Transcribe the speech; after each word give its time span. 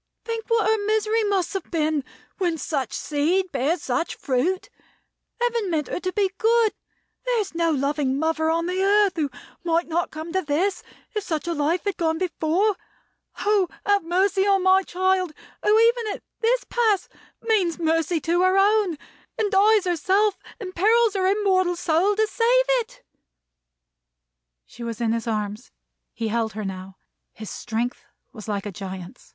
Think 0.25 0.45
what 0.47 0.65
her 0.67 0.83
misery 0.87 1.23
must 1.25 1.53
have 1.53 1.69
been, 1.69 2.03
when 2.39 2.57
such 2.57 2.91
seed 2.91 3.51
bears 3.51 3.83
such 3.83 4.15
fruit. 4.15 4.67
Heaven 5.39 5.69
meant 5.69 5.89
her 5.89 5.99
to 5.99 6.11
be 6.11 6.31
good. 6.39 6.73
There 7.23 7.39
is 7.39 7.53
no 7.53 7.69
loving 7.69 8.17
mother 8.17 8.49
on 8.49 8.65
the 8.65 8.81
earth 8.83 9.15
who 9.15 9.29
might 9.63 9.87
not 9.87 10.09
come 10.09 10.33
to 10.33 10.41
this, 10.41 10.81
if 11.13 11.23
such 11.23 11.47
a 11.47 11.53
life 11.53 11.83
had 11.83 11.97
gone 11.97 12.17
before. 12.17 12.77
Oh, 13.41 13.69
have 13.85 14.03
mercy 14.03 14.47
on 14.47 14.63
my 14.63 14.81
child, 14.81 15.33
who, 15.61 15.79
even 15.79 16.07
at 16.15 16.23
this 16.39 16.63
pass, 16.63 17.07
means 17.43 17.77
mercy 17.77 18.19
to 18.21 18.41
her 18.41 18.57
own, 18.57 18.97
and 19.37 19.51
dies 19.51 19.85
herself, 19.85 20.39
and 20.59 20.73
perils 20.73 21.13
her 21.13 21.27
immortal 21.27 21.75
soul, 21.75 22.15
to 22.15 22.25
save 22.25 22.65
it!" 22.79 23.03
She 24.65 24.81
was 24.81 24.99
in 24.99 25.11
his 25.13 25.27
arms. 25.27 25.69
He 26.11 26.29
held 26.29 26.53
her 26.53 26.65
now. 26.65 26.97
His 27.33 27.51
strength 27.51 28.07
was 28.33 28.47
like 28.47 28.65
a 28.65 28.71
giant's. 28.71 29.29